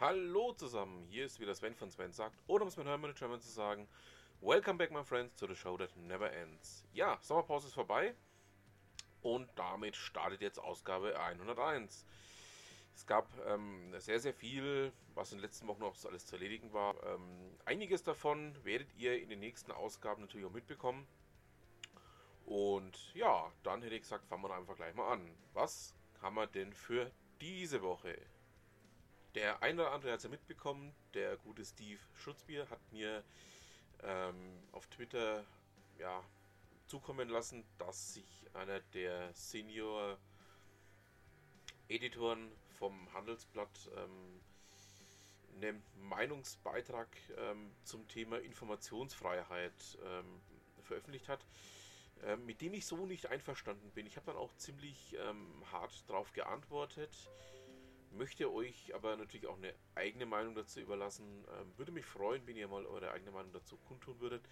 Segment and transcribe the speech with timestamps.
[0.00, 3.38] Hallo zusammen, hier ist wieder Sven von Sven sagt, oder um es mit Hermann German
[3.38, 3.86] zu sagen,
[4.40, 6.86] Welcome back my friends to the show that never ends.
[6.94, 8.14] Ja, Sommerpause ist vorbei
[9.20, 12.06] und damit startet jetzt Ausgabe 101.
[12.94, 16.72] Es gab ähm, sehr, sehr viel, was in den letzten Wochen noch alles zu erledigen
[16.72, 16.94] war.
[17.04, 21.06] Ähm, einiges davon werdet ihr in den nächsten Ausgaben natürlich auch mitbekommen.
[22.46, 25.36] Und ja, dann hätte ich gesagt, fangen wir einfach gleich mal an.
[25.52, 27.10] Was haben wir denn für
[27.42, 28.16] diese Woche?
[29.34, 33.22] Der eine oder andere hat es ja mitbekommen, der gute Steve Schutzbier hat mir
[34.02, 35.44] ähm, auf Twitter
[35.98, 36.24] ja,
[36.88, 40.18] zukommen lassen, dass sich einer der Senior
[41.88, 44.40] Editoren vom Handelsblatt ähm,
[45.56, 50.40] einen Meinungsbeitrag ähm, zum Thema Informationsfreiheit ähm,
[50.82, 51.46] veröffentlicht hat,
[52.24, 54.06] äh, mit dem ich so nicht einverstanden bin.
[54.06, 57.28] Ich habe dann auch ziemlich ähm, hart darauf geantwortet
[58.10, 61.44] möchte euch aber natürlich auch eine eigene Meinung dazu überlassen.
[61.58, 64.42] Ähm, würde mich freuen, wenn ihr mal eure eigene Meinung dazu kundtun würdet.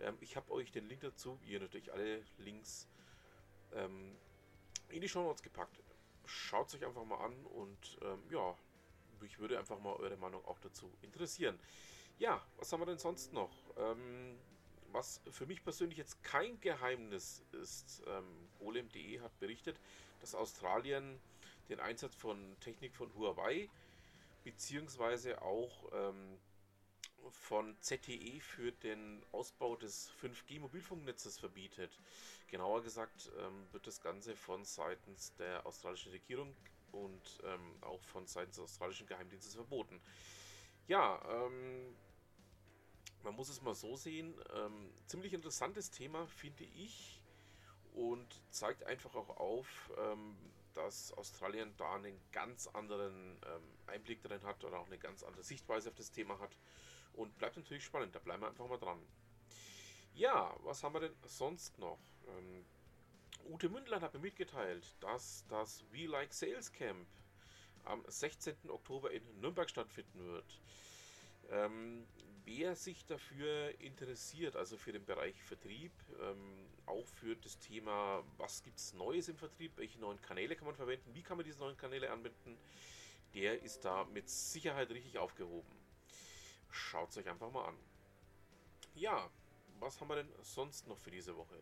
[0.00, 2.88] Ähm, ich habe euch den Link dazu, wie ihr natürlich alle Links
[3.74, 4.16] ähm,
[4.88, 5.80] in die Show Notes gepackt.
[6.26, 8.54] Schaut es euch einfach mal an und ähm, ja,
[9.20, 11.58] mich würde einfach mal eure Meinung auch dazu interessieren.
[12.18, 13.52] Ja, was haben wir denn sonst noch?
[13.76, 14.38] Ähm,
[14.92, 19.80] was für mich persönlich jetzt kein Geheimnis ist, ähm, golem.de hat berichtet,
[20.20, 21.20] dass Australien
[21.70, 23.68] den Einsatz von Technik von Huawei
[24.44, 26.38] beziehungsweise auch ähm,
[27.30, 31.98] von ZTE für den Ausbau des 5G-Mobilfunknetzes verbietet.
[32.48, 36.54] Genauer gesagt ähm, wird das Ganze von seitens der australischen Regierung
[36.92, 40.00] und ähm, auch von seitens des australischen Geheimdienstes verboten.
[40.88, 41.94] Ja, ähm,
[43.22, 44.34] man muss es mal so sehen.
[44.54, 47.20] Ähm, ziemlich interessantes Thema, finde ich.
[47.94, 50.36] Und zeigt einfach auch auf, ähm,
[50.74, 55.42] dass Australien da einen ganz anderen ähm, Einblick drin hat oder auch eine ganz andere
[55.42, 56.56] Sichtweise auf das Thema hat.
[57.12, 59.00] Und bleibt natürlich spannend, da bleiben wir einfach mal dran.
[60.14, 61.98] Ja, was haben wir denn sonst noch?
[62.28, 62.64] Ähm,
[63.48, 67.08] Ute Mündlein hat mir mitgeteilt, dass das We Like Sales Camp
[67.84, 68.54] am 16.
[68.68, 70.60] Oktober in Nürnberg stattfinden wird.
[71.50, 72.06] Ähm,
[72.44, 78.62] wer sich dafür interessiert, also für den Bereich Vertrieb, ähm, auch für das Thema, was
[78.62, 81.58] gibt es Neues im Vertrieb, welche neuen Kanäle kann man verwenden, wie kann man diese
[81.58, 82.58] neuen Kanäle anwenden,
[83.34, 85.70] der ist da mit Sicherheit richtig aufgehoben.
[86.70, 87.76] Schaut es euch einfach mal an.
[88.94, 89.30] Ja,
[89.78, 91.56] was haben wir denn sonst noch für diese Woche?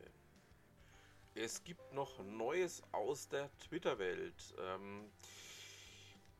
[1.35, 4.55] Es gibt noch Neues aus der Twitter-Welt.
[4.59, 5.11] Ähm,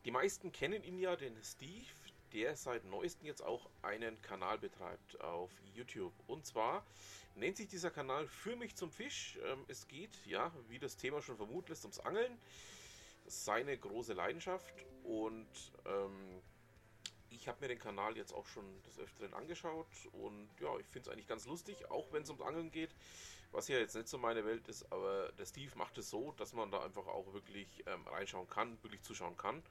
[0.05, 1.87] die meisten kennen ihn ja, den Steve,
[2.33, 6.13] der seit neuestem jetzt auch einen Kanal betreibt auf YouTube.
[6.27, 6.85] Und zwar
[7.35, 9.37] nennt sich dieser Kanal Für mich zum Fisch.
[9.43, 12.37] Ähm, es geht, ja, wie das Thema schon vermuten lässt, ums Angeln.
[13.25, 14.85] Seine große Leidenschaft.
[15.03, 15.47] Und
[15.85, 16.41] ähm,
[17.29, 19.87] ich habe mir den Kanal jetzt auch schon des Öfteren angeschaut.
[20.11, 22.93] Und ja, ich finde es eigentlich ganz lustig, auch wenn es ums Angeln geht.
[23.51, 26.53] Was ja jetzt nicht so meine Welt ist, aber der Steve macht es so, dass
[26.53, 29.63] man da einfach auch wirklich ähm, reinschauen kann, wirklich zuschauen kann.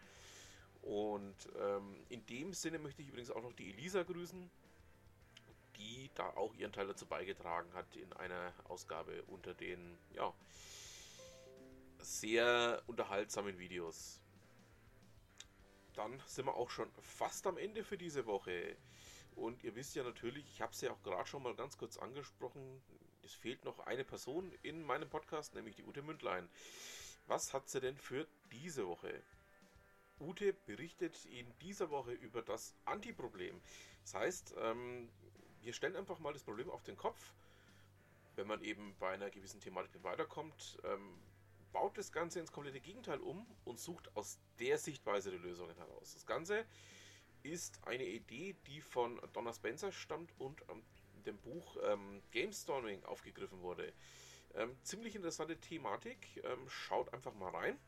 [0.89, 4.51] Und ähm, in dem Sinne möchte ich übrigens auch noch die Elisa grüßen,
[5.77, 10.33] die da auch ihren Teil dazu beigetragen hat in einer Ausgabe unter den, ja,
[11.99, 14.23] sehr unterhaltsamen Videos.
[15.93, 18.75] Dann sind wir auch schon fast am Ende für diese Woche.
[19.37, 21.99] Und ihr wisst ja natürlich, ich habe es ja auch gerade schon mal ganz kurz
[21.99, 22.81] angesprochen,
[23.23, 26.49] es fehlt noch eine Person in meinem Podcast, nämlich die Ute Mündlein.
[27.27, 29.23] Was hat sie denn für diese Woche?
[30.21, 33.61] Ute berichtet in dieser Woche über das Antiproblem.
[34.03, 35.09] Das heißt, ähm,
[35.61, 37.35] wir stellen einfach mal das Problem auf den Kopf.
[38.37, 41.21] Wenn man eben bei einer gewissen Thematik weiterkommt, ähm,
[41.73, 46.15] baut das Ganze ins komplette Gegenteil um und sucht aus der Sichtweise die Lösungen heraus.
[46.15, 46.65] Das Ganze
[47.43, 50.83] ist eine Idee, die von Donna Spencer stammt und ähm,
[51.25, 53.93] dem Buch ähm, Game Storming aufgegriffen wurde.
[54.55, 56.43] Ähm, ziemlich interessante Thematik.
[56.45, 57.79] Ähm, schaut einfach mal rein.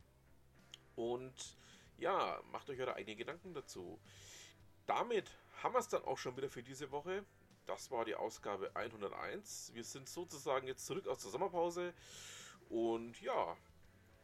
[0.95, 1.57] Und
[2.01, 3.99] ja, macht euch eure eigenen Gedanken dazu.
[4.87, 5.29] Damit
[5.61, 7.23] haben wir es dann auch schon wieder für diese Woche.
[7.67, 9.71] Das war die Ausgabe 101.
[9.73, 11.93] Wir sind sozusagen jetzt zurück aus der Sommerpause.
[12.69, 13.55] Und ja,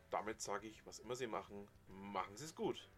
[0.09, 2.89] damit sage ich, was immer Sie machen, machen Sie es gut.